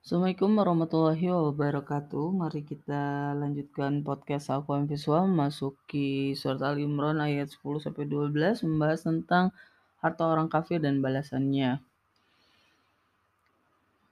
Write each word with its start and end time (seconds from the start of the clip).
Assalamualaikum 0.00 0.56
warahmatullahi 0.56 1.28
wabarakatuh. 1.28 2.32
Mari 2.32 2.64
kita 2.64 3.36
lanjutkan 3.36 4.00
podcast 4.00 4.48
Al-Quran 4.48 4.88
Visual 4.88 5.28
masuki 5.28 6.32
surat 6.32 6.64
Al 6.64 6.80
Imran 6.80 7.20
ayat 7.20 7.52
10 7.52 7.84
sampai 7.84 8.08
12 8.08 8.64
membahas 8.64 9.04
tentang 9.04 9.52
harta 10.00 10.24
orang 10.24 10.48
kafir 10.48 10.80
dan 10.80 11.04
balasannya. 11.04 11.84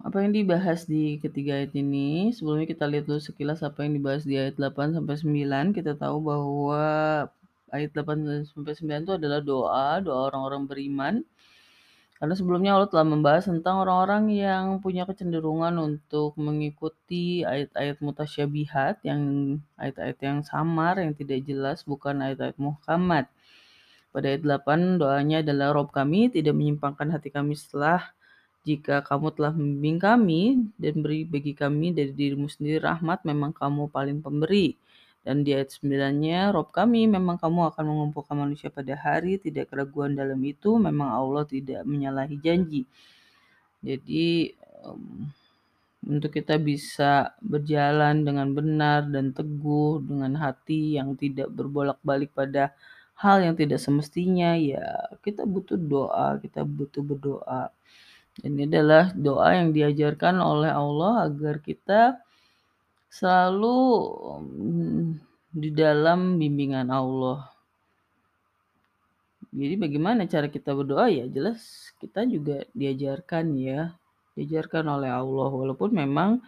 Apa 0.04 0.28
yang 0.28 0.36
dibahas 0.36 0.84
di 0.84 1.16
ketiga 1.24 1.56
ayat 1.56 1.72
ini? 1.72 2.36
Sebelumnya 2.36 2.68
kita 2.68 2.84
lihat 2.84 3.08
dulu 3.08 3.24
sekilas 3.24 3.64
apa 3.64 3.88
yang 3.88 3.96
dibahas 3.96 4.28
di 4.28 4.36
ayat 4.36 4.60
8 4.60 4.92
sampai 4.92 5.16
9. 5.16 5.72
Kita 5.72 5.96
tahu 5.96 6.20
bahwa 6.20 6.84
ayat 7.72 7.96
8 7.96 8.44
sampai 8.44 8.76
9 8.76 9.08
itu 9.08 9.12
adalah 9.16 9.40
doa, 9.40 10.04
doa 10.04 10.28
orang-orang 10.28 10.68
beriman 10.68 11.14
karena 12.18 12.34
sebelumnya 12.34 12.74
Allah 12.74 12.90
telah 12.90 13.06
membahas 13.06 13.46
tentang 13.46 13.78
orang-orang 13.86 14.34
yang 14.34 14.64
punya 14.82 15.06
kecenderungan 15.06 15.70
untuk 15.78 16.34
mengikuti 16.34 17.46
ayat-ayat 17.46 18.02
mutasyabihat, 18.02 19.06
yang 19.06 19.22
ayat-ayat 19.78 20.18
yang 20.18 20.38
samar, 20.42 20.98
yang 20.98 21.14
tidak 21.14 21.46
jelas, 21.46 21.86
bukan 21.86 22.18
ayat-ayat 22.18 22.58
Muhammad. 22.58 23.30
Pada 24.10 24.34
ayat 24.34 24.42
8 24.42 24.98
doanya 24.98 25.46
adalah 25.46 25.70
Rob 25.70 25.94
kami 25.94 26.26
tidak 26.26 26.58
menyimpangkan 26.58 27.14
hati 27.14 27.30
kami 27.30 27.54
setelah 27.54 28.02
jika 28.66 29.00
kamu 29.06 29.32
telah 29.38 29.54
membimbing 29.54 29.98
kami 30.02 30.42
dan 30.74 30.98
beri 30.98 31.22
bagi 31.22 31.54
kami 31.54 31.94
dari 31.94 32.10
dirimu 32.10 32.50
sendiri 32.50 32.82
rahmat, 32.82 33.22
memang 33.22 33.54
kamu 33.54 33.88
paling 33.94 34.18
pemberi. 34.18 34.74
Dan 35.28 35.44
di 35.44 35.52
ayat 35.52 35.68
9-nya, 35.76 36.56
Rob 36.56 36.72
kami, 36.72 37.04
memang 37.04 37.36
kamu 37.36 37.68
akan 37.68 37.84
mengumpulkan 37.84 38.32
manusia 38.32 38.72
pada 38.72 38.96
hari, 38.96 39.36
tidak 39.36 39.68
keraguan 39.68 40.16
dalam 40.16 40.40
itu, 40.40 40.80
memang 40.80 41.12
Allah 41.12 41.44
tidak 41.44 41.84
menyalahi 41.84 42.40
janji. 42.40 42.88
Jadi, 43.84 44.56
um, 44.88 45.28
untuk 46.08 46.32
kita 46.32 46.56
bisa 46.56 47.36
berjalan 47.44 48.24
dengan 48.24 48.56
benar 48.56 49.04
dan 49.12 49.36
teguh, 49.36 50.00
dengan 50.00 50.32
hati 50.40 50.96
yang 50.96 51.12
tidak 51.12 51.52
berbolak-balik 51.52 52.32
pada 52.32 52.72
hal 53.20 53.44
yang 53.44 53.52
tidak 53.52 53.84
semestinya, 53.84 54.56
ya 54.56 55.12
kita 55.20 55.44
butuh 55.44 55.76
doa, 55.76 56.40
kita 56.40 56.64
butuh 56.64 57.04
berdoa. 57.04 57.68
Ini 58.40 58.64
adalah 58.64 59.12
doa 59.12 59.60
yang 59.60 59.76
diajarkan 59.76 60.40
oleh 60.40 60.72
Allah 60.72 61.28
agar 61.28 61.60
kita 61.60 62.16
selalu 63.12 63.76
di 65.48 65.72
dalam 65.72 66.36
bimbingan 66.36 66.92
Allah. 66.92 67.48
Jadi 69.48 69.74
bagaimana 69.80 70.28
cara 70.28 70.52
kita 70.52 70.76
berdoa 70.76 71.08
ya 71.08 71.24
jelas 71.24 71.90
kita 71.96 72.28
juga 72.28 72.68
diajarkan 72.76 73.56
ya, 73.56 73.96
diajarkan 74.36 74.84
oleh 74.86 75.08
Allah 75.08 75.48
walaupun 75.48 75.90
memang 75.96 76.44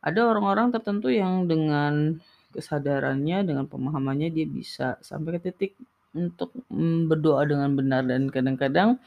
ada 0.00 0.26
orang-orang 0.26 0.72
tertentu 0.72 1.12
yang 1.12 1.44
dengan 1.44 2.18
kesadarannya, 2.56 3.44
dengan 3.46 3.64
pemahamannya 3.68 4.32
dia 4.32 4.48
bisa 4.48 4.96
sampai 5.04 5.38
ke 5.38 5.52
titik 5.52 5.72
untuk 6.16 6.52
mm, 6.68 7.08
berdoa 7.08 7.44
dengan 7.48 7.72
benar 7.72 8.04
dan 8.04 8.28
kadang-kadang 8.28 9.00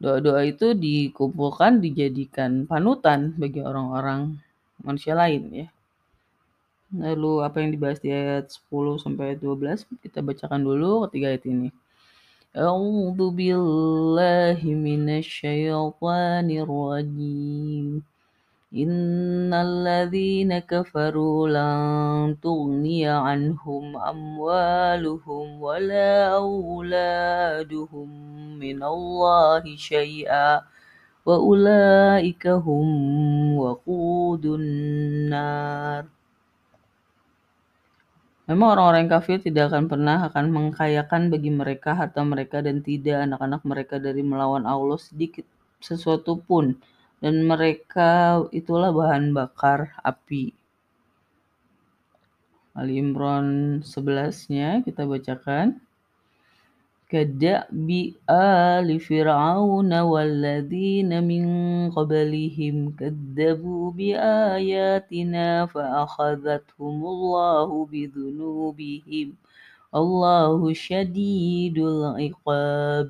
doa-doa 0.00 0.48
itu 0.48 0.72
dikumpulkan 0.72 1.80
dijadikan 1.84 2.64
panutan 2.64 3.36
bagi 3.36 3.60
orang-orang 3.60 4.40
manusia 4.80 5.12
lain 5.12 5.42
ya. 5.52 5.66
Lalu 6.90 7.46
apa 7.46 7.62
yang 7.62 7.70
dibahas 7.70 8.02
di 8.02 8.10
ayat 8.10 8.50
10 8.50 8.98
sampai 8.98 9.38
12 9.38 9.86
kita 10.02 10.26
bacakan 10.26 10.66
dulu 10.66 11.06
ketiga 11.06 11.30
ayat 11.30 11.46
ini. 11.46 11.70
A'udzu 12.50 13.30
billahi 13.30 14.74
minasyaitonir 14.74 16.66
rajim. 16.66 18.02
Innal 18.74 19.86
ladzina 19.86 20.58
kafaru 20.66 21.46
lan 21.46 22.34
tughniya 22.42 23.22
anhum 23.22 23.94
amwaluhum 23.94 25.62
wala 25.62 26.42
auladuhum 26.42 28.10
minallahi 28.58 29.78
syai'a 29.78 30.66
wa 31.22 31.36
ulaika 31.38 32.58
hum 32.58 33.54
waqudun 33.62 34.62
nar. 35.30 36.10
Memang 38.50 38.74
orang-orang 38.74 39.06
kafir 39.06 39.38
tidak 39.38 39.70
akan 39.70 39.86
pernah 39.86 40.26
akan 40.26 40.50
mengkayakan 40.50 41.30
bagi 41.30 41.54
mereka 41.54 41.94
harta 41.94 42.18
mereka 42.26 42.58
dan 42.58 42.82
tidak 42.82 43.22
anak-anak 43.22 43.62
mereka 43.62 44.02
dari 44.02 44.26
melawan 44.26 44.66
Allah 44.66 44.98
sedikit 44.98 45.46
sesuatu 45.78 46.34
pun 46.42 46.74
dan 47.22 47.46
mereka 47.46 48.42
itulah 48.50 48.90
bahan 48.90 49.30
bakar 49.30 49.94
api. 50.02 50.50
Ali 52.74 52.98
Imran 52.98 53.80
11-nya 53.86 54.82
kita 54.82 55.06
bacakan. 55.06 55.78
كدأب 57.09 57.89
آل 58.29 58.99
فرعون 58.99 59.91
والذين 59.99 61.11
من 61.23 61.45
قبلهم 61.91 62.75
كذبوا 62.99 63.83
بآياتنا 63.91 65.65
فأخذتهم 65.65 66.97
الله 67.05 67.69
بذنوبهم 67.91 69.27
الله 69.95 70.59
شديد 70.73 71.77
العقاب 71.77 73.09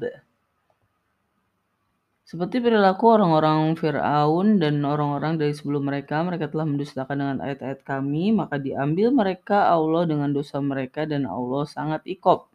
Seperti 2.26 2.58
perilaku 2.58 3.06
orang-orang 3.06 3.78
Fir'aun 3.78 4.58
dan 4.58 4.82
orang-orang 4.82 5.38
dari 5.38 5.54
sebelum 5.54 5.86
mereka, 5.86 6.26
mereka 6.26 6.50
telah 6.50 6.66
mendustakan 6.66 7.22
dengan 7.22 7.38
ayat-ayat 7.38 7.86
kami, 7.86 8.34
maka 8.34 8.58
diambil 8.58 9.14
mereka 9.14 9.70
Allah 9.70 10.10
dengan 10.10 10.34
dosa 10.34 10.58
mereka 10.58 11.06
dan 11.06 11.30
Allah 11.30 11.70
sangat 11.70 12.02
ikop. 12.10 12.49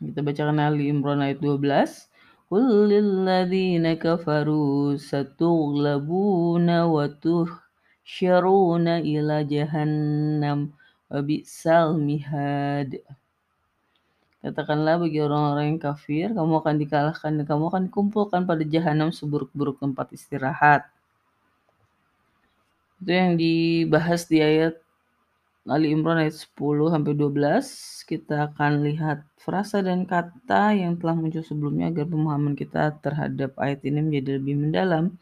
Kita 0.00 0.24
bacakan 0.24 0.56
Ali 0.56 0.88
Imran 0.88 1.20
ayat 1.20 1.44
12. 1.44 2.08
Qul 2.48 2.88
lilladzina 2.88 4.00
kafaru 4.00 4.96
satughlabuna 4.96 6.88
wa 6.88 7.04
tuhsyaruna 7.20 9.04
ila 9.04 9.44
jahannam 9.44 10.72
wa 11.12 11.20
mihad. 12.00 12.96
Katakanlah 14.40 15.04
bagi 15.04 15.20
orang-orang 15.20 15.76
yang 15.76 15.80
kafir, 15.84 16.32
kamu 16.32 16.64
akan 16.64 16.74
dikalahkan 16.80 17.36
dan 17.36 17.44
kamu 17.44 17.68
akan 17.68 17.82
dikumpulkan 17.92 18.48
pada 18.48 18.64
jahanam 18.64 19.12
seburuk-buruk 19.12 19.84
tempat 19.84 20.16
istirahat. 20.16 20.88
Itu 23.04 23.12
yang 23.12 23.36
dibahas 23.36 24.24
di 24.24 24.40
ayat 24.40 24.80
Ali 25.68 25.92
Imran 25.92 26.16
ayat 26.16 26.40
10 26.56 26.88
sampai 26.88 27.12
12 27.12 28.08
kita 28.08 28.48
akan 28.48 28.80
lihat 28.80 29.28
frasa 29.36 29.84
dan 29.84 30.08
kata 30.08 30.72
yang 30.72 30.96
telah 30.96 31.12
muncul 31.12 31.44
sebelumnya 31.44 31.92
agar 31.92 32.08
pemahaman 32.08 32.56
kita 32.56 32.96
terhadap 33.04 33.52
ayat 33.60 33.84
ini 33.84 34.00
menjadi 34.00 34.40
lebih 34.40 34.56
mendalam. 34.56 35.20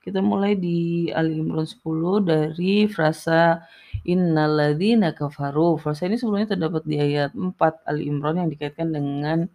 Kita 0.00 0.22
mulai 0.22 0.54
di 0.54 1.10
Ali 1.10 1.42
Imran 1.42 1.66
10 1.66 1.82
dari 2.22 2.86
frasa 2.86 3.66
innalladzina 4.06 5.10
kafaru. 5.10 5.76
Frasa 5.82 6.06
ini 6.06 6.16
sebelumnya 6.16 6.54
terdapat 6.54 6.86
di 6.86 6.96
ayat 6.96 7.34
4 7.34 7.58
Ali 7.90 8.06
Imran 8.06 8.38
yang 8.38 8.48
dikaitkan 8.48 8.94
dengan 8.94 9.50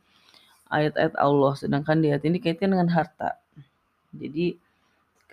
ayat-ayat 0.67 1.15
Allah, 1.15 1.53
sedangkan 1.55 2.03
di 2.03 2.11
ayat 2.11 2.27
ini 2.27 2.43
dikaitkan 2.43 2.75
dengan 2.75 2.91
harta. 2.91 3.39
Jadi 4.11 4.64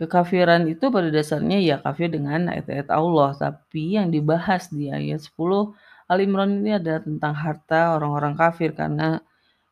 Kekafiran 0.03 0.67
itu 0.67 0.91
pada 0.91 1.15
dasarnya 1.15 1.63
ya 1.63 1.77
kafir 1.79 2.11
dengan 2.11 2.51
ayat-ayat 2.51 2.91
Allah, 2.91 3.39
tapi 3.39 3.95
yang 3.95 4.11
dibahas 4.11 4.67
di 4.75 4.91
ayat 4.91 5.23
10 5.23 5.71
Al 6.11 6.19
Imran 6.19 6.59
ini 6.59 6.75
adalah 6.75 7.07
tentang 7.07 7.33
harta 7.39 7.95
orang-orang 7.95 8.35
kafir. 8.35 8.75
Karena 8.75 9.23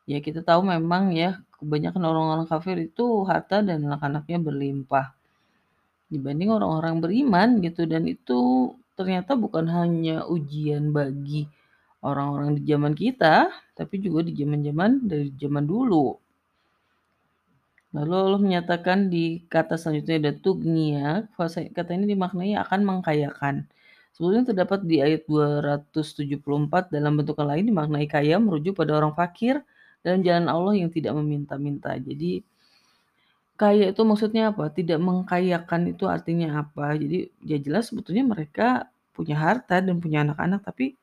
ya 0.07 0.23
kita 0.23 0.39
tahu 0.39 0.63
memang 0.63 1.11
ya 1.11 1.43
kebanyakan 1.59 2.03
orang-orang 2.07 2.47
kafir 2.47 2.79
itu 2.79 3.27
harta 3.27 3.59
dan 3.59 3.83
anak-anaknya 3.83 4.39
berlimpah. 4.39 5.11
Dibanding 6.07 6.49
orang-orang 6.55 7.03
beriman 7.03 7.49
gitu. 7.59 7.83
Dan 7.83 8.07
itu 8.07 8.71
ternyata 8.95 9.35
bukan 9.35 9.67
hanya 9.67 10.23
ujian 10.31 10.95
bagi 10.95 11.43
orang-orang 12.01 12.55
di 12.55 12.61
zaman 12.71 12.93
kita, 12.95 13.51
tapi 13.75 13.99
juga 13.99 14.23
di 14.25 14.33
zaman-zaman 14.33 15.05
dari 15.11 15.29
zaman 15.35 15.67
dulu. 15.67 16.17
Lalu 17.91 18.11
Allah 18.15 18.39
menyatakan 18.39 19.11
di 19.11 19.43
kata 19.51 19.75
selanjutnya 19.75 20.15
ada 20.23 20.31
tugnia, 20.39 21.27
kata 21.75 21.91
ini 21.91 22.15
dimaknai 22.15 22.55
akan 22.55 22.79
mengkayakan. 22.87 23.67
Sebelumnya 24.15 24.55
terdapat 24.55 24.83
di 24.87 25.03
ayat 25.03 25.27
274 25.27 26.87
dalam 26.87 27.19
bentuk 27.19 27.35
lain 27.43 27.67
dimaknai 27.67 28.07
kaya 28.07 28.39
merujuk 28.39 28.79
pada 28.79 28.95
orang 28.95 29.11
fakir 29.11 29.59
dalam 30.03 30.23
jalan 30.23 30.47
Allah 30.47 30.73
yang 30.79 30.87
tidak 30.87 31.15
meminta-minta. 31.19 31.95
Jadi 31.99 32.43
kaya 33.59 33.91
itu 33.91 34.01
maksudnya 34.07 34.55
apa? 34.55 34.71
Tidak 34.71 34.99
mengkayakan 34.99 35.91
itu 35.91 36.07
artinya 36.07 36.63
apa? 36.63 36.95
Jadi 36.95 37.27
ya 37.43 37.59
jelas 37.59 37.91
sebetulnya 37.91 38.23
mereka 38.23 38.87
punya 39.11 39.35
harta 39.35 39.83
dan 39.83 39.99
punya 39.99 40.23
anak-anak 40.23 40.63
tapi 40.63 40.95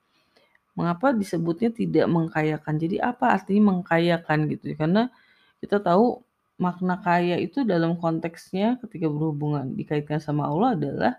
mengapa 0.72 1.12
disebutnya 1.12 1.68
tidak 1.68 2.08
mengkayakan? 2.08 2.74
Jadi 2.80 2.96
apa 2.96 3.36
artinya 3.36 3.76
mengkayakan 3.76 4.48
gitu? 4.52 4.72
Karena 4.72 5.12
kita 5.60 5.80
tahu 5.80 6.22
makna 6.58 6.98
kaya 6.98 7.38
itu 7.38 7.62
dalam 7.62 7.96
konteksnya 8.02 8.82
ketika 8.82 9.06
berhubungan 9.06 9.78
dikaitkan 9.78 10.18
sama 10.18 10.50
Allah 10.50 10.74
adalah 10.74 11.12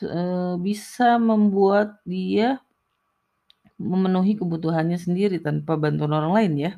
eh, 0.00 0.54
bisa 0.62 1.18
membuat 1.18 1.98
dia 2.06 2.62
memenuhi 3.76 4.38
kebutuhannya 4.40 4.96
sendiri 4.96 5.42
tanpa 5.42 5.76
bantuan 5.76 6.14
orang 6.16 6.32
lain 6.32 6.52
ya. 6.56 6.72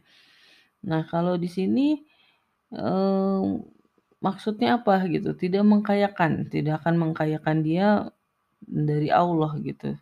Nah, 0.83 1.07
kalau 1.07 1.37
di 1.37 1.47
sini 1.53 2.01
eh, 2.75 3.45
maksudnya 4.25 4.81
apa 4.81 5.05
gitu? 5.13 5.37
Tidak 5.37 5.63
mengkayakan, 5.63 6.49
tidak 6.51 6.83
akan 6.83 6.95
mengkayakan 6.99 7.57
dia 7.63 8.09
dari 8.65 9.13
Allah 9.13 9.53
gitu. 9.63 9.95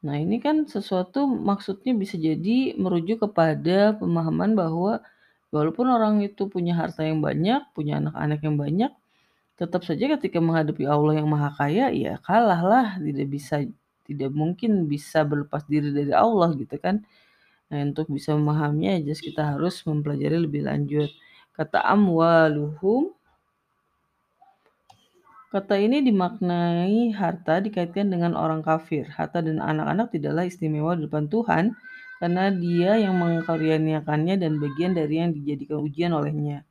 Nah, 0.00 0.16
ini 0.16 0.40
kan 0.40 0.64
sesuatu 0.64 1.28
maksudnya 1.28 1.92
bisa 1.92 2.16
jadi 2.16 2.72
merujuk 2.80 3.28
kepada 3.28 3.92
pemahaman 4.00 4.56
bahwa 4.56 5.04
walaupun 5.54 5.86
orang 5.90 6.22
itu 6.24 6.46
punya 6.46 6.74
harta 6.78 7.06
yang 7.06 7.22
banyak, 7.22 7.62
punya 7.74 7.98
anak-anak 8.02 8.40
yang 8.42 8.56
banyak, 8.58 8.92
tetap 9.60 9.84
saja 9.84 10.16
ketika 10.16 10.40
menghadapi 10.40 10.88
Allah 10.88 11.20
yang 11.20 11.28
Maha 11.28 11.52
Kaya, 11.52 11.92
ya 11.92 12.16
kalahlah, 12.24 12.96
tidak 12.98 13.28
bisa 13.28 13.66
tidak 14.08 14.30
mungkin 14.34 14.90
bisa 14.90 15.22
berlepas 15.22 15.62
diri 15.70 15.94
dari 15.94 16.10
Allah 16.10 16.50
gitu 16.58 16.74
kan. 16.80 17.04
Nah, 17.70 17.78
untuk 17.86 18.10
bisa 18.10 18.34
memahaminya, 18.34 18.98
just 19.06 19.22
kita 19.22 19.54
harus 19.54 19.78
mempelajari 19.86 20.42
lebih 20.42 20.66
lanjut. 20.66 21.10
Kata 21.54 21.84
amwaluhum 21.86 23.14
Kata 25.50 25.74
ini 25.82 25.98
dimaknai 25.98 27.10
harta 27.10 27.58
dikaitkan 27.58 28.06
dengan 28.06 28.38
orang 28.38 28.62
kafir. 28.62 29.10
Harta 29.10 29.42
dan 29.42 29.58
anak-anak 29.58 30.14
tidaklah 30.14 30.46
istimewa 30.46 30.94
di 30.94 31.10
depan 31.10 31.26
Tuhan 31.26 31.74
karena 32.20 32.52
dia 32.52 33.00
yang 33.00 33.16
mengkaruniakannya 33.16 34.36
dan 34.36 34.60
bagian 34.60 34.92
dari 34.92 35.24
yang 35.24 35.32
dijadikan 35.32 35.80
ujian 35.80 36.12
olehnya. 36.12 36.68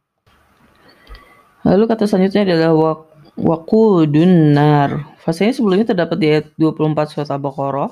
Lalu 1.66 1.90
kata 1.90 2.06
selanjutnya 2.06 2.46
adalah 2.46 2.72
wak 2.78 3.00
wakudun 3.34 4.54
nar. 4.54 5.18
Fasenya 5.20 5.58
sebelumnya 5.58 5.90
terdapat 5.90 6.18
di 6.22 6.28
ayat 6.30 6.46
24 6.56 7.10
surat 7.12 7.30
Al-Baqarah. 7.34 7.92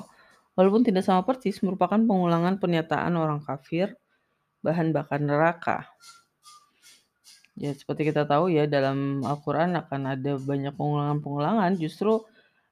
Walaupun 0.54 0.86
tidak 0.86 1.02
sama 1.02 1.26
persis, 1.26 1.58
merupakan 1.60 1.98
pengulangan 1.98 2.62
pernyataan 2.62 3.14
orang 3.18 3.42
kafir 3.42 3.94
bahan 4.62 4.94
bakar 4.94 5.18
neraka. 5.18 5.86
Ya, 7.58 7.74
seperti 7.74 8.14
kita 8.14 8.22
tahu 8.22 8.54
ya, 8.54 8.70
dalam 8.70 9.22
Al-Quran 9.26 9.74
akan 9.74 10.00
ada 10.14 10.38
banyak 10.38 10.74
pengulangan-pengulangan. 10.78 11.74
Justru 11.78 12.22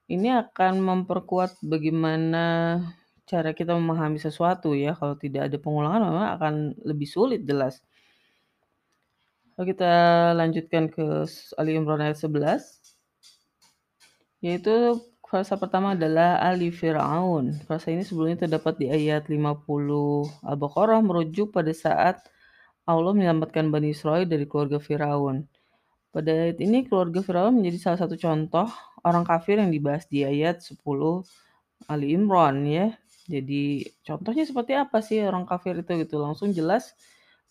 ini 0.07 0.31
akan 0.31 0.79
memperkuat 0.79 1.59
bagaimana 1.63 2.79
cara 3.27 3.51
kita 3.51 3.75
memahami 3.75 4.17
sesuatu 4.17 4.71
ya. 4.73 4.95
Kalau 4.95 5.19
tidak 5.19 5.51
ada 5.51 5.57
pengulangan 5.59 6.01
memang 6.07 6.27
akan 6.39 6.53
lebih 6.87 7.05
sulit 7.05 7.43
jelas. 7.43 7.83
Kalau 9.53 9.65
kita 9.67 9.91
lanjutkan 10.37 10.87
ke 10.87 11.27
Ali 11.59 11.75
Imran 11.75 11.99
ayat 11.99 12.17
11. 12.17 12.95
Yaitu 14.39 15.01
frasa 15.27 15.59
pertama 15.59 15.91
adalah 15.97 16.39
Ali 16.39 16.71
Fir'aun. 16.71 17.57
Frasa 17.67 17.91
ini 17.91 18.07
sebelumnya 18.07 18.47
terdapat 18.47 18.79
di 18.79 18.87
ayat 18.87 19.27
50 19.27 19.67
Al-Baqarah 20.47 21.03
merujuk 21.03 21.51
pada 21.51 21.73
saat 21.75 22.23
Allah 22.87 23.11
menyelamatkan 23.11 23.67
Bani 23.67 23.91
Israel 23.91 24.23
dari 24.23 24.47
keluarga 24.47 24.79
Firaun. 24.79 25.43
Pada 26.15 26.31
ayat 26.31 26.63
ini 26.63 26.87
keluarga 26.87 27.19
Firaun 27.19 27.59
menjadi 27.59 27.77
salah 27.91 27.99
satu 28.07 28.15
contoh 28.15 28.71
orang 29.03 29.27
kafir 29.27 29.59
yang 29.59 29.67
dibahas 29.67 30.07
di 30.07 30.23
ayat 30.23 30.63
10 30.63 30.79
Ali 31.91 32.15
Imran 32.15 32.63
ya. 32.63 32.95
Jadi 33.27 33.83
contohnya 34.07 34.43
seperti 34.47 34.73
apa 34.79 35.03
sih 35.03 35.19
orang 35.19 35.43
kafir 35.43 35.75
itu 35.83 35.91
gitu 36.03 36.15
langsung 36.23 36.55
jelas 36.55 36.95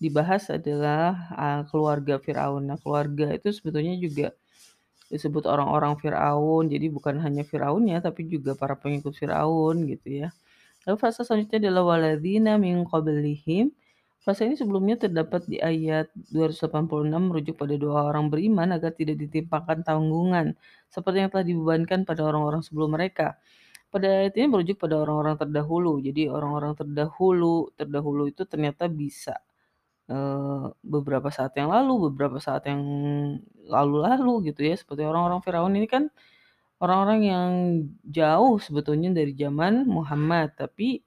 dibahas 0.00 0.48
adalah 0.48 1.28
uh, 1.36 1.62
keluarga 1.68 2.16
Firaun. 2.16 2.64
Nah, 2.68 2.80
keluarga 2.80 3.32
itu 3.36 3.52
sebetulnya 3.52 3.94
juga 4.00 4.32
disebut 5.12 5.44
orang-orang 5.44 6.00
Firaun. 6.00 6.72
Jadi 6.72 6.86
bukan 6.88 7.20
hanya 7.20 7.44
Firaunnya 7.44 8.00
tapi 8.00 8.24
juga 8.28 8.56
para 8.56 8.74
pengikut 8.76 9.12
Firaun 9.16 9.84
gitu 9.88 10.26
ya. 10.26 10.28
Lalu 10.88 10.96
fase 11.02 11.20
selanjutnya 11.26 11.68
adalah 11.68 11.82
waladina 11.96 12.56
min 12.56 12.86
qablihim 12.86 13.74
Fase 14.26 14.42
ini 14.42 14.58
sebelumnya 14.58 14.98
terdapat 14.98 15.46
di 15.46 15.62
ayat 15.62 16.10
286 16.34 17.06
merujuk 17.30 17.54
pada 17.62 17.78
dua 17.78 18.10
orang 18.10 18.26
beriman 18.26 18.74
agar 18.74 18.90
tidak 18.90 19.22
ditimpakan 19.22 19.86
tanggungan 19.86 20.58
seperti 20.90 21.22
yang 21.22 21.30
telah 21.30 21.46
dibebankan 21.46 22.02
pada 22.02 22.26
orang-orang 22.26 22.58
sebelum 22.58 22.98
mereka. 22.98 23.38
Pada 23.86 24.06
ayat 24.26 24.34
ini 24.36 24.46
merujuk 24.50 24.76
pada 24.82 24.98
orang-orang 25.00 25.38
terdahulu. 25.38 26.02
Jadi 26.02 26.28
orang-orang 26.28 26.74
terdahulu, 26.76 27.70
terdahulu 27.78 28.28
itu 28.28 28.42
ternyata 28.44 28.90
bisa 28.90 29.38
uh, 30.10 30.70
beberapa 30.82 31.30
saat 31.30 31.54
yang 31.56 31.70
lalu, 31.70 32.10
beberapa 32.10 32.38
saat 32.42 32.66
yang 32.66 32.82
lalu-lalu 33.66 34.52
gitu 34.52 34.66
ya. 34.66 34.74
Seperti 34.74 35.06
orang-orang 35.06 35.40
Firaun 35.40 35.74
ini 35.78 35.86
kan 35.88 36.10
orang-orang 36.82 37.20
yang 37.24 37.50
jauh 38.04 38.60
sebetulnya 38.60 39.14
dari 39.14 39.32
zaman 39.32 39.86
Muhammad, 39.88 40.52
tapi 40.58 41.00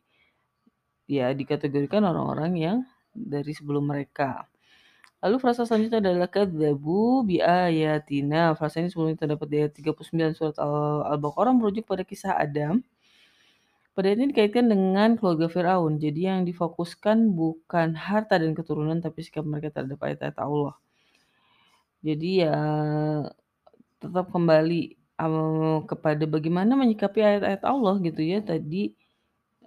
ya 1.10 1.34
dikategorikan 1.34 2.06
orang-orang 2.06 2.52
yang 2.58 2.78
dari 3.14 3.52
sebelum 3.54 3.90
mereka. 3.90 4.46
Lalu 5.20 5.36
frasa 5.44 5.68
selanjutnya 5.68 6.00
adalah 6.00 6.32
kadzabu 6.32 7.28
bi 7.28 7.44
ayatina. 7.44 8.56
Frasa 8.56 8.80
ini 8.80 8.88
sebelumnya 8.88 9.20
terdapat 9.20 9.48
di 9.52 9.56
ayat 9.68 9.74
39 9.76 10.32
surat 10.40 10.56
Al-Baqarah 11.12 11.52
merujuk 11.52 11.84
pada 11.84 12.08
kisah 12.08 12.40
Adam. 12.40 12.80
Pada 13.92 14.16
ini 14.16 14.32
dikaitkan 14.32 14.72
dengan 14.72 15.20
keluarga 15.20 15.52
Firaun. 15.52 16.00
Jadi 16.00 16.24
yang 16.24 16.48
difokuskan 16.48 17.36
bukan 17.36 18.00
harta 18.00 18.40
dan 18.40 18.56
keturunan 18.56 19.04
tapi 19.04 19.20
sikap 19.28 19.44
mereka 19.44 19.76
terhadap 19.76 20.00
ayat-ayat 20.00 20.40
Allah. 20.40 20.80
Jadi 22.00 22.48
ya 22.48 22.56
tetap 24.00 24.32
kembali 24.32 24.96
um, 25.20 25.84
kepada 25.84 26.24
bagaimana 26.24 26.80
menyikapi 26.80 27.20
ayat-ayat 27.20 27.64
Allah 27.68 28.00
gitu 28.00 28.24
ya. 28.24 28.40
Tadi 28.40 28.96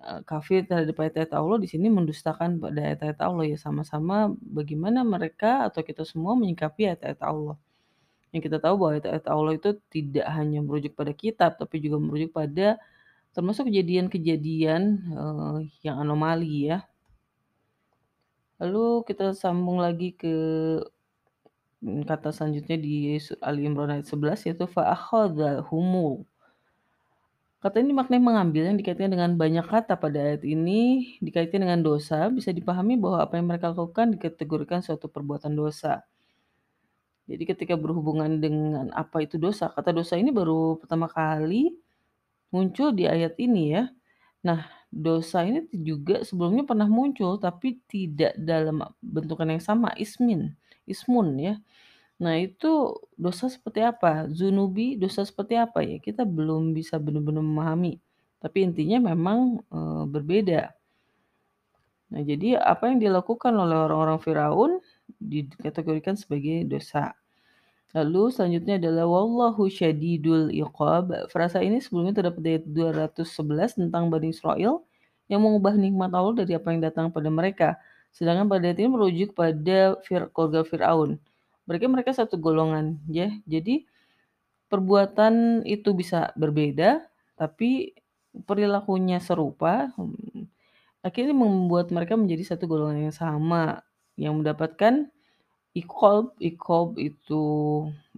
Eh, 0.02 0.20
kafir 0.26 0.66
terhadap 0.66 0.98
ayat-ayat 0.98 1.30
Allah 1.38 1.62
di 1.62 1.70
sini 1.70 1.86
mendustakan 1.86 2.58
pada 2.58 2.90
ayat-ayat 2.90 3.18
Allah 3.22 3.44
ya 3.46 3.54
sama-sama 3.54 4.34
bagaimana 4.42 5.06
mereka 5.06 5.70
atau 5.70 5.86
kita 5.86 6.02
semua 6.02 6.34
menyikapi 6.34 6.90
ayat-ayat 6.90 7.22
Allah. 7.22 7.54
Yang 8.34 8.50
kita 8.50 8.58
tahu 8.58 8.74
bahwa 8.82 8.90
ayat-ayat 8.98 9.26
Allah 9.30 9.52
itu 9.54 9.70
tidak 9.94 10.26
hanya 10.26 10.58
merujuk 10.58 10.98
pada 10.98 11.14
kitab 11.14 11.54
tapi 11.54 11.78
juga 11.78 12.02
merujuk 12.02 12.34
pada 12.34 12.82
termasuk 13.30 13.70
kejadian-kejadian 13.70 14.82
uh, 15.14 15.58
yang 15.86 16.02
anomali 16.02 16.74
ya. 16.74 16.82
Lalu 18.58 19.06
kita 19.06 19.38
sambung 19.38 19.78
lagi 19.78 20.18
ke 20.18 20.34
kata 21.82 22.34
selanjutnya 22.34 22.74
di 22.74 23.22
Ali 23.38 23.70
Imran 23.70 23.94
ayat 23.94 24.10
11 24.10 24.50
yaitu 24.50 24.66
fa'akhadhahumul 24.66 26.26
Kata 27.62 27.78
ini 27.78 27.94
maknanya 27.94 28.26
mengambil 28.26 28.66
yang 28.66 28.74
dikaitkan 28.74 29.06
dengan 29.14 29.38
banyak 29.38 29.62
kata 29.62 29.94
pada 29.94 30.18
ayat 30.18 30.42
ini 30.42 31.14
dikaitkan 31.22 31.62
dengan 31.62 31.78
dosa 31.78 32.26
bisa 32.26 32.50
dipahami 32.50 32.98
bahwa 32.98 33.22
apa 33.22 33.38
yang 33.38 33.46
mereka 33.46 33.70
lakukan 33.70 34.18
dikategorikan 34.18 34.82
suatu 34.82 35.06
perbuatan 35.06 35.54
dosa. 35.54 36.02
Jadi 37.30 37.46
ketika 37.46 37.78
berhubungan 37.78 38.42
dengan 38.42 38.90
apa 38.90 39.22
itu 39.22 39.38
dosa, 39.38 39.70
kata 39.70 39.94
dosa 39.94 40.18
ini 40.18 40.34
baru 40.34 40.74
pertama 40.82 41.06
kali 41.06 41.70
muncul 42.50 42.90
di 42.90 43.06
ayat 43.06 43.38
ini 43.38 43.78
ya. 43.78 43.86
Nah, 44.42 44.66
dosa 44.90 45.46
ini 45.46 45.70
juga 45.70 46.26
sebelumnya 46.26 46.66
pernah 46.66 46.90
muncul 46.90 47.38
tapi 47.38 47.78
tidak 47.86 48.34
dalam 48.42 48.82
bentukan 48.98 49.46
yang 49.46 49.62
sama, 49.62 49.94
ismin, 49.94 50.50
ismun 50.82 51.38
ya. 51.38 51.54
Nah, 52.20 52.34
itu 52.36 52.98
dosa 53.16 53.48
seperti 53.48 53.80
apa? 53.80 54.28
Zunubi 54.28 54.98
dosa 55.00 55.24
seperti 55.24 55.56
apa 55.56 55.80
ya? 55.80 55.96
Kita 56.02 56.26
belum 56.28 56.76
bisa 56.76 57.00
benar-benar 57.00 57.40
memahami. 57.40 57.98
Tapi 58.42 58.58
intinya 58.66 59.14
memang 59.14 59.62
e, 59.70 59.78
berbeda. 60.10 60.74
Nah, 62.12 62.20
jadi 62.20 62.60
apa 62.60 62.92
yang 62.92 63.00
dilakukan 63.00 63.54
oleh 63.56 63.78
orang-orang 63.88 64.18
Firaun 64.20 64.72
dikategorikan 65.16 66.18
sebagai 66.18 66.68
dosa. 66.68 67.16
Lalu 67.92 68.32
selanjutnya 68.32 68.80
adalah 68.80 69.04
wallahu 69.04 69.68
syadidul 69.68 70.48
iqab. 70.52 71.12
Frasa 71.28 71.60
ini 71.60 71.80
sebelumnya 71.80 72.20
terdapat 72.24 72.40
di 72.40 72.54
211 72.64 73.76
tentang 73.80 74.08
Bani 74.08 74.32
Israel 74.32 74.84
yang 75.28 75.44
mengubah 75.44 75.76
nikmat 75.76 76.12
Allah 76.12 76.44
dari 76.44 76.52
apa 76.56 76.72
yang 76.72 76.80
datang 76.84 77.12
pada 77.12 77.28
mereka. 77.28 77.76
Sedangkan 78.12 78.48
pada 78.48 78.68
ayat 78.68 78.80
ini 78.80 78.88
merujuk 78.92 79.32
pada 79.32 79.96
Fir 80.04 80.28
keluarga 80.32 80.64
Firaun 80.64 81.20
mereka 81.72 81.88
mereka 81.88 82.12
satu 82.12 82.36
golongan 82.36 83.00
ya. 83.08 83.32
Jadi 83.48 83.88
perbuatan 84.68 85.64
itu 85.64 85.96
bisa 85.96 86.36
berbeda 86.36 87.08
tapi 87.40 87.96
perilakunya 88.44 89.20
serupa 89.20 89.92
hmm, 89.96 90.48
akhirnya 91.00 91.32
membuat 91.32 91.88
mereka 91.88 92.16
menjadi 92.16 92.54
satu 92.56 92.68
golongan 92.68 93.08
yang 93.08 93.16
sama 93.16 93.84
yang 94.20 94.36
mendapatkan 94.36 95.08
ikob 95.72 96.36
ikob 96.36 97.00
itu 97.00 97.44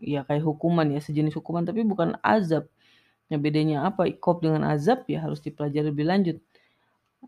ya 0.03 0.27
kayak 0.27 0.43
hukuman 0.43 0.91
ya 0.91 0.99
sejenis 0.99 1.39
hukuman 1.39 1.63
tapi 1.63 1.87
bukan 1.87 2.19
azab. 2.21 2.67
Yang 3.33 3.41
bedanya 3.41 3.89
apa? 3.89 4.05
Ikob 4.05 4.45
dengan 4.45 4.69
azab 4.69 5.09
ya 5.09 5.25
harus 5.25 5.41
dipelajari 5.41 5.89
lebih 5.89 6.07
lanjut. 6.07 6.37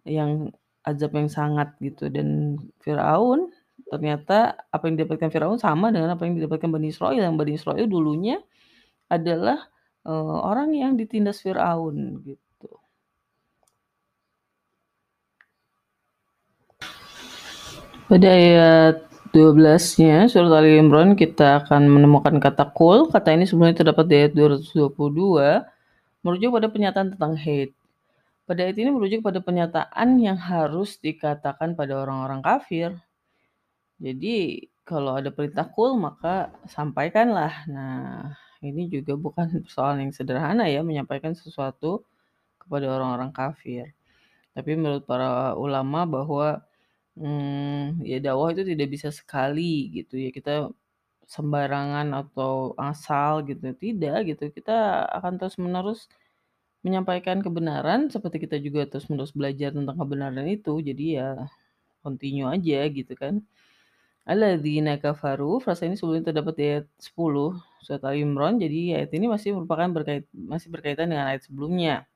Yang 0.04 0.52
azab 0.84 1.10
yang 1.16 1.30
sangat 1.32 1.72
gitu. 1.80 2.12
Dan 2.12 2.60
Firaun 2.84 3.48
ternyata 3.86 4.58
apa 4.70 4.82
yang 4.90 4.98
didapatkan 4.98 5.30
Firaun 5.30 5.58
sama 5.62 5.94
dengan 5.94 6.14
apa 6.14 6.26
yang 6.26 6.34
didapatkan 6.38 6.68
Bani 6.70 6.88
Israil, 6.90 7.22
yang 7.22 7.38
Bani 7.38 7.54
Israil 7.54 7.86
dulunya 7.86 8.42
adalah, 9.06 9.70
eee, 10.06 10.36
orang 10.42 10.74
yang 10.74 10.98
ditindas 10.98 11.42
Firaun, 11.42 12.22
gitu. 12.26 12.70
Pada 18.06 18.28
ayat 18.30 19.06
12-nya 19.34 20.30
surat 20.30 20.48
Ali 20.62 20.78
Imran 20.78 21.18
kita 21.18 21.66
akan 21.66 21.90
menemukan 21.90 22.38
kata 22.38 22.70
qul, 22.70 23.10
kata 23.10 23.34
ini 23.34 23.44
sebenarnya 23.44 23.82
terdapat 23.82 24.04
di 24.08 24.14
ayat 24.14 24.32
222, 24.32 25.66
merujuk 26.24 26.50
pada 26.54 26.66
pernyataan 26.70 27.08
tentang 27.14 27.34
haid. 27.36 27.70
Pada 28.46 28.62
ayat 28.62 28.78
ini 28.78 28.94
merujuk 28.94 29.26
pada 29.26 29.42
pernyataan 29.42 30.22
yang 30.22 30.38
harus 30.38 31.02
dikatakan 31.02 31.74
pada 31.74 31.98
orang-orang 31.98 32.40
kafir. 32.46 32.94
Jadi 34.00 34.68
kalau 34.86 35.18
ada 35.18 35.30
perintah 35.34 35.66
qul 35.74 35.96
maka 35.98 36.52
sampaikanlah. 36.68 37.52
Nah, 37.72 38.30
ini 38.62 38.86
juga 38.92 39.12
bukan 39.18 39.46
persoalan 39.64 40.08
yang 40.08 40.12
sederhana 40.14 40.64
ya 40.68 40.80
menyampaikan 40.84 41.32
sesuatu 41.36 42.04
kepada 42.62 42.86
orang-orang 42.92 43.32
kafir. 43.34 43.92
Tapi 44.56 44.70
menurut 44.78 45.04
para 45.08 45.54
ulama 45.58 46.04
bahwa 46.08 46.48
mmm, 47.18 48.02
ya 48.06 48.18
dakwah 48.24 48.50
itu 48.54 48.64
tidak 48.66 48.88
bisa 48.94 49.10
sekali 49.14 49.90
gitu 49.96 50.16
ya, 50.20 50.30
kita 50.34 50.54
sembarangan 51.28 52.08
atau 52.16 52.74
asal 52.80 53.44
gitu, 53.48 53.72
tidak 53.78 54.18
gitu. 54.30 54.44
Kita 54.54 55.06
akan 55.18 55.38
terus-menerus 55.40 56.08
menyampaikan 56.86 57.38
kebenaran 57.46 58.00
seperti 58.14 58.36
kita 58.46 58.56
juga 58.62 58.86
terus-menerus 58.90 59.32
belajar 59.34 59.70
tentang 59.76 59.96
kebenaran 59.98 60.46
itu. 60.48 60.78
Jadi 60.88 61.04
ya 61.20 61.28
continue 62.04 62.46
aja 62.48 62.80
gitu 62.98 63.12
kan. 63.18 63.34
Alladzina 64.26 64.98
kafaru, 64.98 65.62
frasa 65.62 65.86
ini 65.86 65.94
sebelumnya 65.94 66.34
terdapat 66.34 66.54
di 66.58 66.64
ayat 66.66 66.86
10 66.98 67.54
surat 67.78 68.02
Al 68.02 68.18
Imran, 68.18 68.58
jadi 68.58 68.98
ayat 68.98 69.14
ini 69.14 69.30
masih 69.30 69.54
merupakan 69.54 69.86
berkait 69.86 70.26
masih 70.34 70.68
berkaitan 70.74 71.14
dengan 71.14 71.30
ayat 71.30 71.46
sebelumnya. 71.46 72.10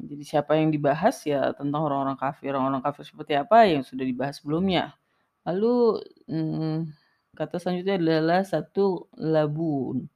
Jadi 0.00 0.24
siapa 0.24 0.56
yang 0.56 0.72
dibahas 0.72 1.20
ya 1.28 1.52
tentang 1.52 1.84
orang-orang 1.84 2.16
kafir. 2.16 2.56
Orang-orang 2.56 2.80
kafir 2.80 3.04
seperti 3.04 3.36
apa 3.36 3.68
yang 3.68 3.84
sudah 3.84 4.04
dibahas 4.08 4.40
sebelumnya. 4.40 4.96
Lalu 5.44 6.00
hmm, 6.24 6.88
kata 7.36 7.60
selanjutnya 7.60 8.00
adalah 8.00 8.40
satu 8.48 9.12
labun. 9.20 10.08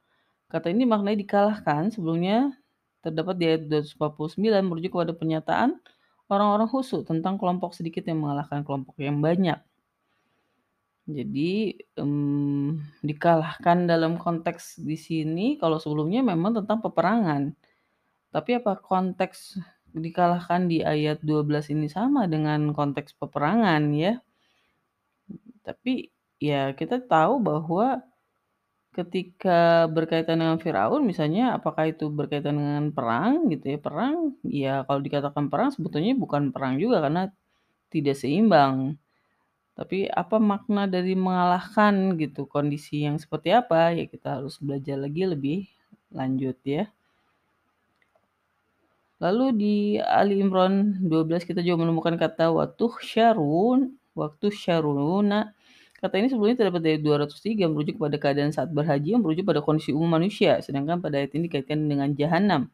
Kata 0.49 0.73
ini 0.73 0.89
maknanya 0.89 1.21
dikalahkan 1.21 1.93
sebelumnya 1.93 2.57
terdapat 3.05 3.35
di 3.37 3.45
ayat 3.45 3.61
249 3.69 4.41
merujuk 4.65 4.97
kepada 4.97 5.13
pernyataan 5.13 5.77
orang-orang 6.25 6.65
khusus 6.65 7.05
tentang 7.05 7.37
kelompok 7.37 7.77
sedikit 7.77 8.01
yang 8.09 8.25
mengalahkan 8.25 8.65
kelompok 8.65 8.97
yang 8.97 9.21
banyak. 9.21 9.61
Jadi 11.05 11.77
um, 12.01 12.81
dikalahkan 13.05 13.85
dalam 13.85 14.17
konteks 14.17 14.81
di 14.81 14.97
sini 14.97 15.53
kalau 15.61 15.77
sebelumnya 15.77 16.25
memang 16.25 16.57
tentang 16.57 16.81
peperangan. 16.81 17.53
Tapi 18.33 18.51
apa 18.57 18.73
konteks 18.81 19.61
dikalahkan 19.93 20.65
di 20.65 20.81
ayat 20.81 21.21
12 21.21 21.71
ini 21.71 21.87
sama 21.87 22.25
dengan 22.25 22.73
konteks 22.73 23.13
peperangan 23.21 23.93
ya? 23.93 24.17
Tapi 25.61 26.09
ya 26.41 26.73
kita 26.73 27.05
tahu 27.05 27.37
bahwa 27.37 28.01
ketika 28.95 29.85
berkaitan 29.91 30.39
dengan 30.41 30.57
Firaun 30.57 31.03
misalnya 31.03 31.59
apakah 31.59 31.91
itu 31.91 32.09
berkaitan 32.09 32.57
dengan 32.57 32.85
perang 32.95 33.45
gitu 33.53 33.77
ya? 33.77 33.79
Perang 33.79 34.15
ya 34.41 34.73
kalau 34.89 35.01
dikatakan 35.05 35.53
perang 35.53 35.69
sebetulnya 35.69 36.17
bukan 36.17 36.49
perang 36.49 36.81
juga 36.81 36.97
karena 37.05 37.29
tidak 37.93 38.17
seimbang. 38.17 38.97
Tapi 39.75 40.07
apa 40.07 40.39
makna 40.39 40.87
dari 40.87 41.19
mengalahkan 41.19 42.15
gitu, 42.15 42.47
kondisi 42.47 43.03
yang 43.03 43.19
seperti 43.19 43.51
apa, 43.51 43.91
ya 43.91 44.07
kita 44.07 44.39
harus 44.39 44.55
belajar 44.63 44.95
lagi 44.95 45.27
lebih 45.27 45.59
lanjut 46.15 46.55
ya. 46.63 46.87
Lalu 49.19 49.45
di 49.55 49.75
Ali 49.99 50.39
Imran 50.43 50.99
12 51.03 51.43
kita 51.47 51.59
juga 51.63 51.83
menemukan 51.87 52.15
kata 52.19 52.51
waktu 52.55 52.85
syarun, 53.03 53.95
waktu 54.15 54.47
syaruna. 54.51 55.51
Kata 55.99 56.19
ini 56.19 56.27
sebelumnya 56.31 56.59
terdapat 56.63 56.81
dari 56.83 56.99
203 56.99 57.67
merujuk 57.71 57.95
pada 57.99 58.15
keadaan 58.19 58.51
saat 58.51 58.71
berhaji 58.71 59.15
yang 59.15 59.23
merujuk 59.23 59.47
pada 59.47 59.63
kondisi 59.63 59.95
umum 59.95 60.07
manusia. 60.19 60.59
Sedangkan 60.63 60.99
pada 60.99 61.19
ayat 61.19 61.31
ini 61.35 61.47
dikaitkan 61.47 61.79
dengan 61.87 62.11
jahanam. 62.15 62.67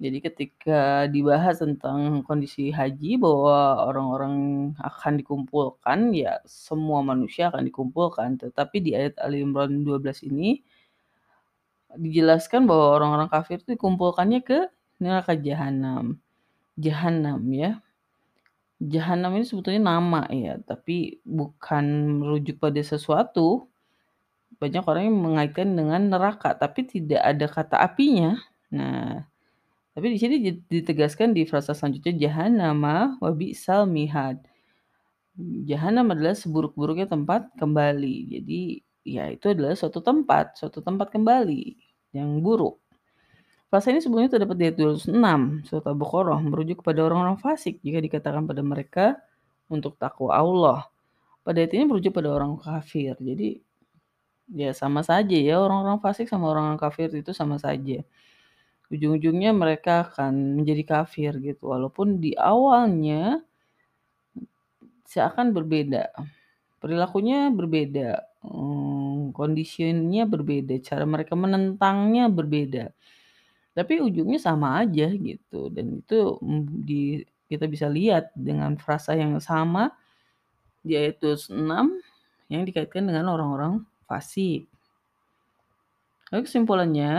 Jadi 0.00 0.18
ketika 0.24 1.04
dibahas 1.12 1.60
tentang 1.60 2.24
kondisi 2.24 2.72
haji 2.72 3.20
bahwa 3.20 3.84
orang-orang 3.84 4.34
akan 4.80 5.20
dikumpulkan, 5.20 6.16
ya 6.16 6.40
semua 6.48 7.04
manusia 7.04 7.52
akan 7.52 7.68
dikumpulkan. 7.68 8.40
Tetapi 8.40 8.80
di 8.80 8.96
ayat 8.96 9.20
Ali 9.20 9.44
Imran 9.44 9.84
12 9.84 10.24
ini 10.24 10.64
dijelaskan 12.00 12.64
bahwa 12.64 12.96
orang-orang 12.96 13.28
kafir 13.28 13.60
itu 13.60 13.76
dikumpulkannya 13.76 14.40
ke 14.40 14.72
neraka 15.04 15.36
jahanam. 15.36 16.16
Jahanam 16.80 17.44
ya. 17.52 17.84
Jahanam 18.80 19.36
ini 19.36 19.44
sebetulnya 19.44 19.84
nama 19.84 20.24
ya, 20.32 20.56
tapi 20.64 21.20
bukan 21.28 21.84
merujuk 22.24 22.56
pada 22.56 22.80
sesuatu. 22.80 23.68
Banyak 24.56 24.80
orang 24.88 25.12
yang 25.12 25.20
mengaitkan 25.20 25.76
dengan 25.76 26.08
neraka, 26.08 26.56
tapi 26.56 26.88
tidak 26.88 27.20
ada 27.20 27.46
kata 27.52 27.76
apinya. 27.84 28.40
Nah, 28.72 29.28
tapi 30.00 30.16
di 30.16 30.18
sini 30.24 30.40
ditegaskan 30.64 31.36
di 31.36 31.44
frasa 31.44 31.76
selanjutnya 31.76 32.16
jahanama 32.16 33.20
wa 33.20 33.30
bi'sal 33.36 33.84
mihad. 33.84 34.40
Jahanam 35.68 36.16
adalah 36.16 36.32
seburuk-buruknya 36.32 37.04
tempat 37.04 37.52
kembali. 37.60 38.32
Jadi 38.32 38.80
ya 39.04 39.28
itu 39.28 39.52
adalah 39.52 39.76
suatu 39.76 40.00
tempat, 40.00 40.56
suatu 40.56 40.80
tempat 40.80 41.12
kembali 41.12 41.76
yang 42.16 42.40
buruk. 42.40 42.80
Frasa 43.68 43.92
ini 43.92 44.00
sebelumnya 44.00 44.32
terdapat 44.32 44.56
di 44.56 44.72
ayat 44.72 44.80
206 44.80 45.68
surat 45.68 45.84
Al-Baqarah 45.84 46.40
merujuk 46.48 46.80
kepada 46.80 47.04
orang-orang 47.04 47.36
fasik 47.36 47.84
jika 47.84 48.00
dikatakan 48.00 48.48
pada 48.48 48.64
mereka 48.64 49.20
untuk 49.68 50.00
takwa 50.00 50.32
Allah. 50.32 50.88
Pada 51.44 51.60
ayat 51.60 51.76
ini 51.76 51.84
merujuk 51.84 52.16
pada 52.16 52.32
orang 52.32 52.56
kafir. 52.56 53.20
Jadi 53.20 53.60
ya 54.48 54.72
sama 54.72 55.04
saja 55.04 55.36
ya 55.36 55.60
orang-orang 55.60 56.00
fasik 56.00 56.24
sama 56.24 56.48
orang-orang 56.48 56.80
kafir 56.80 57.12
itu 57.12 57.36
sama 57.36 57.60
saja 57.60 58.00
ujung-ujungnya 58.90 59.54
mereka 59.54 60.10
akan 60.10 60.60
menjadi 60.60 60.82
kafir 60.84 61.32
gitu. 61.40 61.70
Walaupun 61.70 62.18
di 62.18 62.34
awalnya 62.34 63.40
seakan 65.06 65.50
berbeda 65.50 66.14
perilakunya 66.80 67.52
berbeda 67.52 68.24
hmm, 68.40 69.36
kondisinya 69.36 70.24
berbeda 70.24 70.80
cara 70.80 71.04
mereka 71.04 71.36
menentangnya 71.36 72.32
berbeda. 72.32 72.84
Tapi 73.76 74.02
ujungnya 74.02 74.40
sama 74.42 74.82
aja 74.82 75.06
gitu. 75.14 75.70
Dan 75.70 76.02
itu 76.02 76.40
di 76.82 77.22
kita 77.46 77.70
bisa 77.70 77.86
lihat 77.86 78.34
dengan 78.34 78.74
frasa 78.80 79.14
yang 79.14 79.38
sama 79.38 79.92
di 80.80 80.96
ayat 80.96 81.20
6 81.22 81.52
yang 82.50 82.62
dikaitkan 82.66 83.06
dengan 83.06 83.30
orang-orang 83.30 83.84
fasik. 84.08 84.66
Lalu 86.34 86.42
kesimpulannya, 86.46 87.12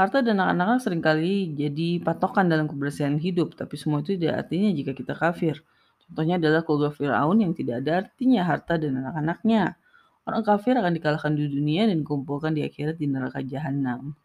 Harta 0.00 0.24
dan 0.24 0.40
anak-anak 0.40 0.80
sering 0.80 1.04
kali 1.04 1.52
jadi 1.52 2.00
patokan 2.00 2.48
dalam 2.48 2.64
kebersihan 2.64 3.20
hidup, 3.20 3.52
tapi 3.52 3.76
semua 3.76 4.00
itu 4.00 4.16
tidak 4.16 4.48
artinya 4.48 4.72
jika 4.72 4.96
kita 4.96 5.12
kafir. 5.12 5.60
Contohnya 6.08 6.40
adalah 6.40 6.64
keluarga 6.64 6.96
Fir'aun 6.96 7.44
yang 7.44 7.52
tidak 7.52 7.84
ada 7.84 8.08
artinya 8.08 8.40
harta 8.48 8.80
dan 8.80 8.96
anak-anaknya. 8.96 9.76
Orang 10.24 10.40
kafir 10.40 10.80
akan 10.80 10.96
dikalahkan 10.96 11.36
di 11.36 11.52
dunia 11.52 11.84
dan 11.84 12.00
dikumpulkan 12.00 12.56
di 12.56 12.64
akhirat 12.64 12.96
di 12.96 13.12
neraka 13.12 13.44
jahanam. 13.44 14.16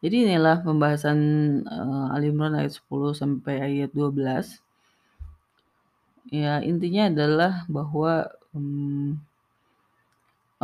Jadi 0.00 0.24
inilah 0.24 0.64
pembahasan 0.64 1.18
uh, 1.68 2.16
Al 2.16 2.24
Imran 2.24 2.56
ayat 2.56 2.80
10 2.80 3.12
sampai 3.12 3.60
ayat 3.60 3.92
12. 3.92 4.56
Ya, 6.32 6.64
intinya 6.64 7.12
adalah 7.12 7.68
bahwa 7.68 8.32
um, 8.56 9.20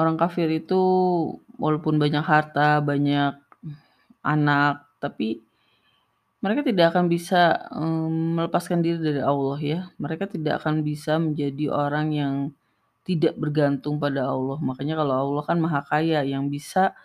orang 0.00 0.16
kafir 0.16 0.48
itu 0.48 0.80
walaupun 1.60 2.00
banyak 2.00 2.24
harta, 2.24 2.80
banyak 2.80 3.49
anak, 4.22 4.86
tapi 5.02 5.40
mereka 6.40 6.64
tidak 6.64 6.96
akan 6.96 7.12
bisa 7.12 7.68
um, 7.68 8.40
melepaskan 8.40 8.80
diri 8.80 8.96
dari 8.96 9.20
Allah 9.20 9.58
ya. 9.60 9.80
Mereka 10.00 10.24
tidak 10.32 10.64
akan 10.64 10.80
bisa 10.80 11.20
menjadi 11.20 11.68
orang 11.68 12.06
yang 12.16 12.34
tidak 13.04 13.36
bergantung 13.36 14.00
pada 14.00 14.24
Allah. 14.24 14.56
Makanya 14.60 14.96
kalau 15.04 15.14
Allah 15.20 15.42
kan 15.44 15.60
maha 15.60 15.84
kaya 15.84 16.24
yang 16.24 16.48
bisa 16.48 16.96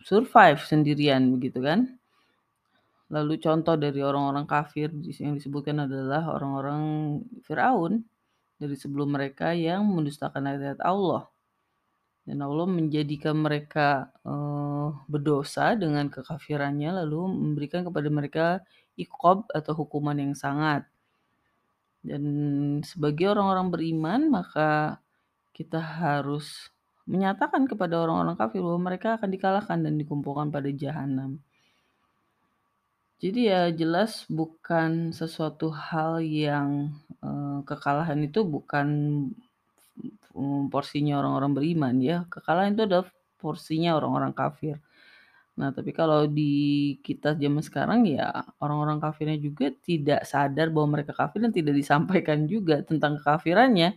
survive 0.00 0.64
sendirian 0.64 1.28
begitu 1.28 1.60
kan. 1.60 2.00
Lalu 3.12 3.36
contoh 3.38 3.76
dari 3.76 4.00
orang-orang 4.00 4.48
kafir 4.48 4.90
yang 5.20 5.36
disebutkan 5.36 5.84
adalah 5.84 6.32
orang-orang 6.32 6.82
Firaun 7.44 8.02
dari 8.56 8.74
sebelum 8.74 9.12
mereka 9.12 9.52
yang 9.52 9.84
mendustakan 9.84 10.42
ayat-ayat 10.48 10.80
Allah. 10.80 11.28
Dan 12.26 12.42
Allah 12.42 12.66
menjadikan 12.66 13.38
mereka 13.38 14.10
uh, 14.24 14.55
berdosa 15.10 15.74
dengan 15.78 16.06
kekafirannya 16.10 17.02
lalu 17.04 17.20
memberikan 17.30 17.86
kepada 17.86 18.08
mereka 18.10 18.46
ikob 18.98 19.48
atau 19.52 19.72
hukuman 19.76 20.16
yang 20.16 20.34
sangat. 20.34 20.86
Dan 22.06 22.24
sebagai 22.86 23.34
orang-orang 23.34 23.68
beriman, 23.74 24.20
maka 24.30 25.02
kita 25.56 25.80
harus 25.82 26.70
menyatakan 27.06 27.66
kepada 27.70 28.02
orang-orang 28.02 28.36
kafir 28.38 28.60
bahwa 28.62 28.92
mereka 28.92 29.16
akan 29.16 29.30
dikalahkan 29.30 29.78
dan 29.82 29.94
dikumpulkan 29.98 30.50
pada 30.50 30.70
jahanam. 30.74 31.38
Jadi 33.16 33.48
ya 33.48 33.72
jelas 33.72 34.28
bukan 34.28 35.08
sesuatu 35.16 35.72
hal 35.72 36.20
yang, 36.20 36.92
eee, 37.24 37.64
kekalahan 37.64 38.20
itu 38.28 38.44
bukan, 38.44 38.88
mmm, 40.36 40.68
porsinya 40.68 41.16
orang-orang 41.20 41.52
beriman 41.56 41.94
ya, 42.04 42.16
kekalahan 42.28 42.76
itu 42.76 42.84
adalah 42.84 43.08
porsinya 43.46 43.94
orang-orang 43.94 44.34
kafir. 44.34 44.82
Nah, 45.56 45.70
tapi 45.70 45.94
kalau 45.94 46.26
di 46.26 46.98
kita 47.00 47.38
zaman 47.38 47.62
sekarang 47.64 48.04
ya 48.04 48.28
orang-orang 48.60 48.98
kafirnya 49.00 49.38
juga 49.38 49.70
tidak 49.72 50.26
sadar 50.26 50.68
bahwa 50.74 50.98
mereka 51.00 51.14
kafir 51.14 51.40
dan 51.46 51.54
tidak 51.54 51.78
disampaikan 51.78 52.44
juga 52.50 52.82
tentang 52.82 53.22
kekafirannya. 53.22 53.94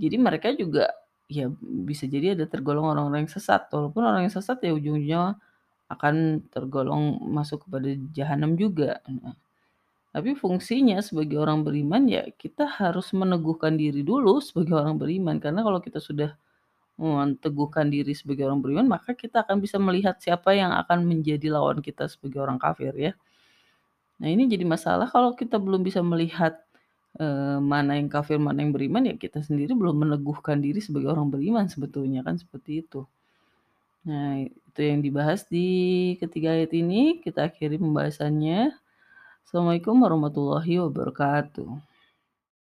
Jadi 0.00 0.16
mereka 0.16 0.54
juga 0.54 0.88
ya 1.28 1.52
bisa 1.60 2.08
jadi 2.08 2.32
ada 2.38 2.48
tergolong 2.48 2.88
orang-orang 2.88 3.28
yang 3.28 3.32
sesat, 3.36 3.68
walaupun 3.68 4.02
orang 4.08 4.24
yang 4.24 4.32
sesat 4.32 4.56
ya 4.64 4.72
ujung-ujungnya 4.72 5.36
akan 5.92 6.46
tergolong 6.48 7.18
masuk 7.28 7.68
kepada 7.68 7.90
jahanam 8.16 8.56
juga. 8.56 9.04
Nah, 9.04 9.36
tapi 10.16 10.34
fungsinya 10.34 10.98
sebagai 11.04 11.38
orang 11.38 11.62
beriman 11.62 12.08
ya 12.08 12.24
kita 12.34 12.66
harus 12.66 13.12
meneguhkan 13.12 13.76
diri 13.76 14.00
dulu 14.00 14.40
sebagai 14.40 14.80
orang 14.80 14.96
beriman, 14.96 15.36
karena 15.38 15.60
kalau 15.60 15.78
kita 15.84 16.00
sudah 16.00 16.32
meneguhkan 17.00 17.88
diri 17.88 18.12
sebagai 18.12 18.44
orang 18.44 18.60
beriman, 18.60 18.86
maka 18.86 19.16
kita 19.16 19.40
akan 19.44 19.56
bisa 19.64 19.80
melihat 19.80 20.20
siapa 20.20 20.52
yang 20.52 20.70
akan 20.76 21.08
menjadi 21.08 21.48
lawan 21.48 21.80
kita 21.80 22.04
sebagai 22.12 22.44
orang 22.44 22.60
kafir 22.60 22.92
ya. 22.94 23.12
Nah, 24.20 24.28
ini 24.28 24.44
jadi 24.52 24.68
masalah 24.68 25.08
kalau 25.08 25.32
kita 25.32 25.56
belum 25.56 25.80
bisa 25.80 26.04
melihat, 26.04 26.60
eee, 27.16 27.58
mana 27.64 27.96
yang 27.96 28.12
kafir, 28.12 28.36
mana 28.36 28.60
yang 28.60 28.72
beriman, 28.76 29.08
ya 29.08 29.16
kita 29.16 29.40
sendiri 29.40 29.72
belum 29.72 29.96
meneguhkan 30.04 30.60
diri 30.60 30.84
sebagai 30.84 31.08
orang 31.16 31.32
beriman 31.32 31.64
sebetulnya 31.72 32.20
kan 32.20 32.36
seperti 32.36 32.84
itu. 32.84 33.08
Nah, 34.04 34.44
itu 34.44 34.80
yang 34.80 35.00
dibahas 35.00 35.44
di 35.48 35.68
ketiga 36.20 36.56
ayat 36.56 36.72
ini, 36.76 37.20
kita 37.24 37.48
akhiri 37.48 37.76
pembahasannya. 37.80 38.76
Assalamualaikum 39.44 39.96
warahmatullahi 40.04 40.80
wabarakatuh. 40.84 41.89